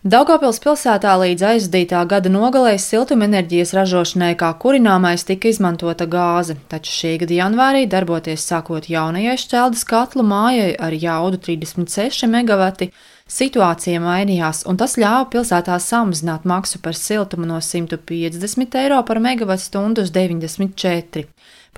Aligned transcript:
Daugopils 0.00 0.56
pilsētā 0.64 1.12
līdz 1.20 1.42
aizdītā 1.44 1.98
gada 2.08 2.30
nogalē 2.32 2.78
siltumenerģijas 2.80 3.74
ražošanai 3.76 4.30
kā 4.40 4.48
kurināmais 4.56 5.26
tika 5.28 5.50
izmantota 5.52 6.06
gāze, 6.08 6.56
taču 6.72 6.94
šī 6.94 7.10
gada 7.20 7.36
janvārī 7.36 7.82
darboties 7.84 8.46
sākot 8.48 8.88
jaunajai 8.88 9.36
šķeldas 9.42 9.84
katlu 9.84 10.24
mājai 10.24 10.70
ar 10.80 10.96
jaudu 10.96 11.36
36 11.44 12.24
MW, 12.30 12.88
situācija 13.30 14.02
mainījās, 14.02 14.64
un 14.68 14.78
tas 14.80 14.96
ļāva 15.00 15.28
pilsētā 15.32 15.78
samazināt 15.82 16.46
maksu 16.48 16.80
par 16.82 16.98
siltumu 16.98 17.46
no 17.48 17.60
150 17.62 18.78
eiro 18.82 19.00
par 19.06 19.22
megawatstundu 19.22 20.04
uz 20.06 20.12
94. 20.14 21.26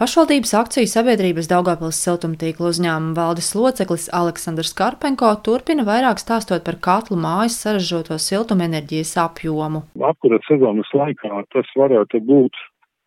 Pašvaldības 0.00 0.54
akciju 0.56 0.88
sabiedrības 0.88 1.50
Daugavpils 1.50 1.98
siltumtīkla 2.00 2.70
uzņēmuma 2.72 3.12
valdes 3.18 3.50
loceklis 3.52 4.06
Aleksandrs 4.16 4.72
Karpenko 4.78 5.28
turpina 5.44 5.84
vairāk 5.84 6.22
stāstot 6.22 6.64
par 6.64 6.78
katlu 6.86 7.18
mājas 7.20 7.58
saražoto 7.60 8.16
siltumenerģijas 8.16 9.12
apjomu. 9.20 9.84
Apkurat 10.08 10.48
sezonas 10.48 10.88
laikā 10.96 11.44
tas 11.52 11.68
varētu 11.76 12.22
būt 12.24 12.56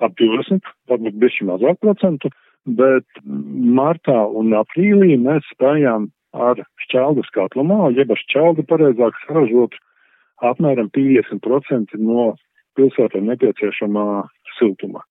ap 0.06 0.14
20, 0.22 0.70
varbūt 0.92 1.18
bišķi 1.24 1.50
mazāk 1.50 1.82
procentu, 1.82 2.30
bet 2.78 3.06
martā 3.26 4.22
un 4.38 4.54
aprīlī 4.62 5.18
mēs 5.18 5.48
spējām 5.56 6.12
ar 6.36 6.62
šķeldas 6.86 7.32
katlu 7.36 7.66
māju, 7.68 7.96
jeb 8.00 8.12
ar 8.12 8.22
šķeldu 8.22 8.66
pareizāk 8.70 9.18
saražot 9.26 9.78
apmēram 10.44 10.90
50% 10.96 11.96
no 12.02 12.34
pilsētā 12.76 13.22
nepieciešamā 13.24 14.08
siltuma. 14.58 15.04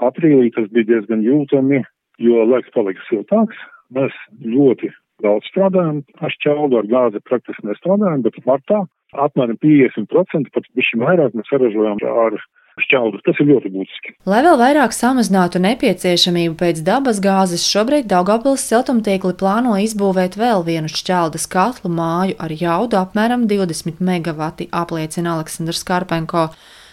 Aprīlī 0.00 0.48
tas 0.54 0.70
bija 0.72 0.94
diezgan 0.94 1.24
jūtami, 1.24 1.82
jo 2.24 2.46
laiks 2.48 2.72
palika 2.74 3.04
siltāks. 3.08 3.58
Mēs 3.92 4.14
ļoti 4.40 4.88
daudz 5.24 5.48
strādājam 5.50 6.00
ar 6.24 6.32
šķeldu, 6.32 6.78
ar 6.80 6.88
gāzi 6.88 7.20
praktiski 7.28 7.66
nestrādājam, 7.68 8.24
bet 8.24 8.38
martā 8.46 8.80
apmēram 9.12 9.58
50%, 9.60 10.52
pat 10.54 10.68
bišķi 10.78 11.00
vairāk 11.02 11.36
mēs 11.36 11.50
saražojam 11.52 12.00
ar 12.00 12.38
šķeldu. 12.84 13.20
Tas 13.26 13.38
ir 13.42 13.48
ļoti 13.50 13.72
būtiski. 13.74 14.14
Lai 14.30 14.40
vēl 14.46 14.58
vairāk 14.60 14.94
samazinātu 14.96 15.62
nepieciešamību 15.64 16.56
pēc 16.60 16.82
dabas 16.86 17.20
gāzes, 17.24 17.66
šobrīd 17.68 18.08
Daugavpils 18.10 18.66
siltumtīkli 18.70 19.36
plāno 19.40 19.76
izbūvēt 19.84 20.38
vēl 20.40 20.64
vienu 20.66 20.90
šķeldas 20.90 21.48
katlu 21.50 21.92
māju 21.94 22.38
ar 22.40 22.54
jaudu 22.54 23.00
apmēram 23.00 23.46
20 23.50 24.02
MW, 24.02 24.50
apliecina 24.82 25.36
Aleksandrs 25.36 25.84
Karpenko. 25.88 26.50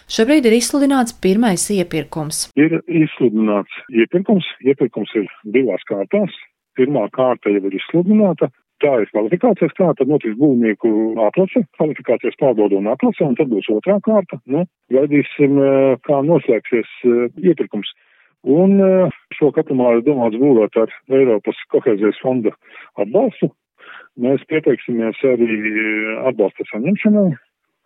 Šobrīd 0.08 0.46
ir 0.48 0.56
izsludināts 0.56 1.16
pirmais 1.24 1.66
iepirkums. 1.74 2.46
Ir 2.56 2.80
izsludināts 2.88 3.82
iepirkums. 3.92 4.48
Iepirkums 4.64 5.12
ir 5.20 5.28
divās 5.44 5.84
kārtās. 5.90 6.32
Pirmā 6.80 7.08
kārta 7.12 7.52
jau 7.52 7.66
ir 7.68 7.76
izsludināta. 7.76 8.48
Tā 8.84 8.92
ir 9.02 9.10
kvalifikācijas 9.10 9.74
kārta, 9.74 10.04
tad 10.04 10.12
notiks 10.12 10.38
būvnieku 10.38 10.90
atlase, 11.26 11.64
kvalifikācijas 11.80 12.38
pārbauda 12.38 12.78
un 12.78 12.90
atlase, 12.92 13.24
un 13.26 13.34
tad 13.40 13.50
būs 13.50 13.70
otrā 13.74 13.96
kārta. 14.06 14.38
Nu, 14.46 14.68
gaidīsim, 14.94 15.58
eh, 15.58 15.96
kā 16.06 16.20
noslēgsies 16.26 16.92
eh, 17.10 17.24
iepirkums. 17.42 17.90
Un 18.46 18.78
eh, 18.78 19.16
šo 19.34 19.50
katamāru 19.56 20.06
domāts 20.06 20.38
būvēt 20.38 20.78
ar 20.84 20.94
Eiropas 21.10 21.64
kohēzijas 21.74 22.22
fonda 22.22 22.54
atbalstu. 23.02 23.50
Mēs 24.22 24.46
pieteiksimies 24.50 25.26
arī 25.26 25.58
atbalsta 26.30 26.66
saņemšanai, 26.70 27.32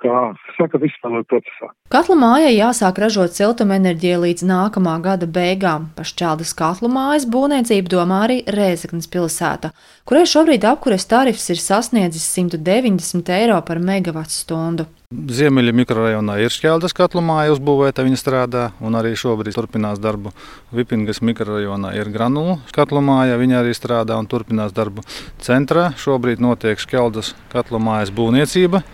kā 0.01 0.21
saka, 0.57 0.79
vispār 0.81 1.23
procesā. 1.29 1.71
Katla 1.91 2.17
mājai 2.19 2.53
jāsāk 2.55 3.01
ražot 3.03 3.35
siltumenerģiju 3.37 4.21
līdz 4.25 4.45
nākamā 4.47 4.95
gada 5.03 5.27
beigām. 5.27 5.89
Par 5.97 6.07
šķeldas 6.07 6.53
katlu 6.57 6.91
mājas 6.91 7.27
būvniecību 7.31 7.91
domā 7.91 8.23
arī 8.27 8.39
Rēzeknas 8.57 9.09
pilsēta, 9.11 9.73
kurai 10.07 10.25
šobrīd 10.29 10.65
apkures 10.69 11.07
tarifs 11.09 11.49
ir 11.53 11.61
sasniedzis 11.61 12.29
190 12.37 13.35
eiro 13.41 13.61
par 13.67 13.83
megawatu 13.83 14.35
stundu. 14.35 14.89
Ziemeļa 15.11 15.73
mikrorajonā 15.75 16.37
ir 16.39 16.53
šķeldas 16.55 16.95
katlu 16.95 17.19
māja 17.25 17.51
uzbūvēta, 17.51 18.05
viņa 18.07 18.19
strādā, 18.19 18.61
un 18.79 18.95
arī 18.95 19.11
šobrīd 19.19 19.57
turpinās 19.57 19.99
darbu. 19.99 20.31
Vipingas 20.71 21.19
mikrorajonā 21.19 21.91
ir 21.99 22.07
granulu 22.15 22.55
katlu 22.71 23.03
māja, 23.03 23.35
viņa 23.41 23.59
arī 23.59 23.75
strādā 23.75 24.15
un 24.15 24.31
turpinās 24.31 24.71
darbu. 24.71 25.03
Centrā 25.43 25.89
šobrīd 25.99 26.39
notiek 26.39 26.79
šķeldas 26.79 27.35
katlu 27.51 27.83
mājas 27.83 28.15
būvniecība, 28.15 28.85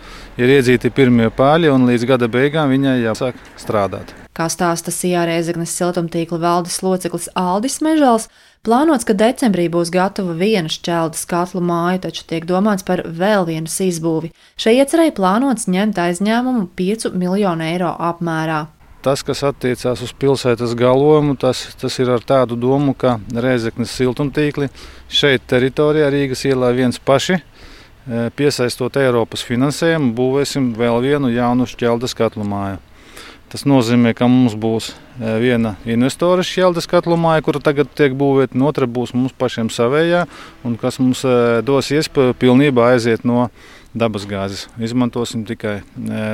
ir 0.42 0.58
iedzīti 0.58 0.90
pirmie 0.90 1.30
pāļi, 1.30 1.70
un 1.70 1.86
līdz 1.86 2.10
gada 2.10 2.26
beigām 2.26 2.74
viņai 2.74 3.04
jāsāk 3.04 3.38
strādāt. 3.54 4.27
Kā 4.38 4.46
stāsta 4.46 4.92
Sijā 4.94 5.24
Reizegnas 5.26 5.72
siltumtīkla 5.74 6.38
valdes 6.38 6.76
loceklis 6.86 7.24
Aldis 7.34 7.80
Mežals, 7.82 8.28
plānots, 8.62 9.02
ka 9.02 9.16
decembrī 9.18 9.64
būs 9.66 9.90
gatava 9.90 10.36
viena 10.38 10.70
šķeldas 10.70 11.24
katlu 11.26 11.58
māja, 11.58 12.04
taču 12.04 12.22
tiek 12.30 12.46
domāts 12.46 12.86
par 12.86 13.02
vēl 13.02 13.48
vienas 13.48 13.74
izbūvi. 13.82 14.30
Šai 14.54 14.76
iecerēji 14.78 15.16
plānots 15.18 15.66
ņemt 15.66 15.98
aizņēmumu 15.98 16.68
5 16.78 17.08
miljonu 17.18 17.66
eiro 17.66 17.90
apmērā. 18.12 18.68
Tas, 19.02 19.26
kas 19.26 19.42
attiecās 19.50 20.04
uz 20.06 20.14
pilsētas 20.14 20.78
galvojumu, 20.78 21.34
tas, 21.42 21.64
tas 21.82 21.98
ir 21.98 22.14
ar 22.14 22.22
tādu 22.22 22.54
domu, 22.54 22.94
ka 22.94 23.18
Reizeknas 23.34 23.90
siltumtīkli 23.98 24.70
šeit 25.10 25.50
teritorijā 25.50 26.14
Rīgas 26.14 26.46
ielā 26.46 26.70
viens 26.78 27.02
paši 27.02 27.40
eh, 27.40 28.30
piesaistot 28.38 29.02
Eiropas 29.02 29.42
finansējumu, 29.50 30.14
būvēsim 30.14 30.76
vēl 30.78 31.02
vienu 31.10 31.34
jaunu 31.34 31.66
šķeldas 31.66 32.14
katlu 32.14 32.46
māju. 32.46 32.84
Tas 33.48 33.64
nozīmē, 33.64 34.12
ka 34.12 34.26
mums 34.28 34.52
būs 34.60 34.90
e, 34.92 35.30
viena 35.40 35.72
investora 35.88 36.44
šķeldes 36.44 36.88
katlu 36.90 37.16
māja, 37.16 37.40
kura 37.46 37.62
tagad 37.64 37.88
tiek 37.96 38.12
būvēta, 38.18 38.52
un 38.58 38.66
otra 38.68 38.84
būs 38.84 39.14
mums 39.16 39.32
pašiem 39.32 39.70
savējā, 39.72 40.26
un 40.68 40.74
kas 40.80 41.00
mums 41.00 41.24
e, 41.24 41.36
dos 41.64 41.88
iespēju 41.88 42.36
pilnībā 42.36 42.90
aiziet 42.92 43.24
no 43.24 43.46
dabasgāzes. 43.96 44.66
Izmantosim 44.84 45.46
tikai 45.48 45.78
e, 45.80 45.84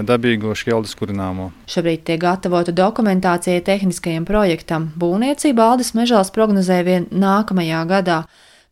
dabīgo 0.06 0.56
šķeldes 0.58 0.97
kurināmo. 0.98 1.53
Šobrīd 1.70 2.03
tiek 2.08 2.19
gatavota 2.24 2.74
dokumentācija 2.74 3.62
tehniskajam 3.62 4.26
projektam. 4.26 4.91
Būvniecība 4.98 5.70
Aldis 5.70 5.94
Mežāls 5.94 6.34
prognozē 6.34 6.80
vien 6.82 7.06
nākamajā 7.14 7.84
gadā. 7.94 8.24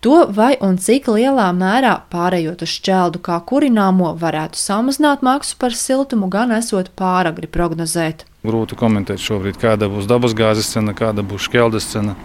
To, 0.03 0.25
vai 0.35 0.57
un 0.59 0.81
cik 0.83 1.07
lielā 1.15 1.47
mērā 1.55 1.95
pārējot 2.11 2.67
uz 2.67 2.75
šķeldu 2.75 3.23
kā 3.23 3.39
kurināmo 3.47 4.11
varētu 4.19 4.59
samazināt 4.59 5.23
maksu 5.23 5.55
par 5.63 5.79
siltumu, 5.79 6.27
gan 6.27 6.51
esot 6.59 6.91
pāragri 6.99 7.47
prognozēt. 7.47 8.27
Grūti 8.43 8.75
komentēt 8.79 9.23
šobrīd, 9.23 9.59
kāda 9.63 9.87
būs 9.93 10.09
dabasgāzes 10.11 10.73
cena, 10.75 10.95
kāda 10.99 11.23
būs 11.23 11.47
šķeldes 11.47 11.87
cena. 11.93 12.17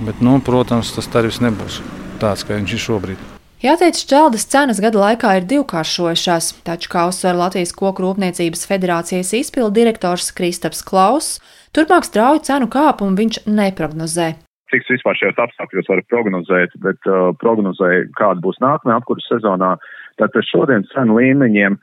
Bet, 0.00 0.22
nu, 0.24 0.38
protams, 0.44 0.94
tas 0.96 1.10
tarifs 1.10 1.42
nebūs 1.44 1.82
tāds, 2.22 2.46
kā 2.46 2.56
viņš 2.56 2.72
ir 2.72 2.82
šobrīd. 2.84 3.26
Jāteic, 3.58 3.98
šķeldes 3.98 4.46
cenas 4.48 4.80
gada 4.80 5.00
laikā 5.02 5.34
ir 5.40 5.46
divkāršojušās, 5.50 6.52
taču, 6.64 6.90
kā 6.92 7.08
uzsver 7.10 7.36
Latvijas 7.36 7.74
koku 7.74 8.06
rūpniecības 8.06 8.64
federācijas 8.70 9.34
izpildu 9.34 9.74
direktors 9.80 10.30
Kristaps 10.32 10.84
Klauss, 10.86 11.40
turpmāk 11.74 12.06
strauju 12.06 12.44
cenu 12.46 12.70
kāpumu 12.70 13.18
viņš 13.18 13.42
neprognozē 13.50 14.36
cik 14.72 14.84
vispār 14.90 15.16
šajos 15.16 15.38
apstākļos 15.44 15.88
var 15.88 16.02
prognozēt, 16.12 16.74
bet 16.84 17.08
uh, 17.08 17.30
prognozēja, 17.40 18.08
kāda 18.18 18.42
būs 18.44 18.60
nākamajā 18.60 19.00
apkursu 19.00 19.30
sezonā. 19.32 19.74
Tātad 20.20 20.44
šodienas 20.44 20.90
cenu 20.92 21.16
līmeņiem 21.18 21.78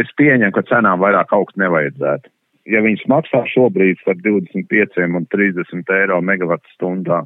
es 0.00 0.10
pieņemu, 0.20 0.52
ka 0.52 0.66
cenām 0.68 1.00
vairāk 1.02 1.32
augt 1.36 1.56
nevajadzētu. 1.60 2.28
Ja 2.70 2.82
viņas 2.84 3.06
maksā 3.10 3.42
šobrīd 3.50 4.02
par 4.06 4.18
25 4.22 5.00
un 5.08 5.26
30 5.32 5.94
eiro 5.96 6.20
megawatu 6.22 6.76
stundā 6.76 7.24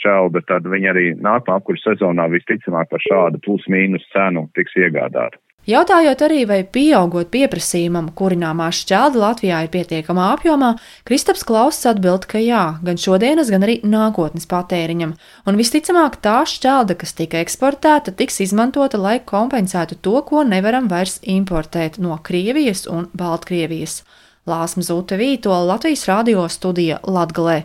šelda, 0.00 0.42
tad 0.46 0.68
viņi 0.70 0.90
arī 0.90 1.06
nākamā 1.18 1.58
apkursu 1.58 1.90
sezonā 1.90 2.28
visticamāk 2.32 2.90
par 2.92 3.02
šādu 3.02 3.40
plus 3.42 3.66
mīnus 3.70 4.06
cenu 4.12 4.46
tiks 4.54 4.76
iegādāti. 4.78 5.40
Jautājot 5.64 6.20
arī, 6.26 6.42
vai 6.44 6.58
pieaugot 6.68 7.30
pieprasījumam, 7.32 8.10
kurināmā 8.12 8.66
šķelda 8.76 9.16
Latvijā 9.16 9.62
ir 9.64 9.70
pietiekamā 9.72 10.26
apjomā, 10.34 10.74
Kristaps 11.08 11.40
Klauss 11.48 11.86
atbild, 11.88 12.26
ka 12.28 12.36
jā, 12.42 12.64
gan 12.84 13.00
šodienas, 13.00 13.48
gan 13.48 13.64
arī 13.64 13.78
nākotnes 13.80 14.44
patēriņam, 14.50 15.14
un 15.48 15.56
visticamāk 15.56 16.18
tā 16.20 16.42
šķelda, 16.52 16.98
kas 17.00 17.16
tika 17.16 17.40
eksportēta, 17.40 18.12
tiks 18.12 18.42
izmantota, 18.44 19.00
lai 19.00 19.22
kompensētu 19.24 19.96
to, 20.04 20.18
ko 20.28 20.44
nevaram 20.44 20.90
vairs 20.92 21.16
importēt 21.24 21.96
no 21.96 22.20
Krievijas 22.20 22.84
un 22.84 23.08
Baltkrievijas. 23.16 24.02
Lāsma 24.44 24.82
Zute 24.84 25.16
Vītola 25.16 25.62
Latvijas 25.70 26.04
radio 26.04 26.42
studija 26.52 26.98
Latgalē. 27.08 27.64